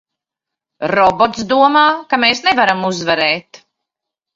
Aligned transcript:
Robots 0.93 1.47
domā, 1.53 1.85
ka 2.15 2.21
mēs 2.27 2.45
nevaram 2.51 2.87
uzvarēt! 2.95 3.67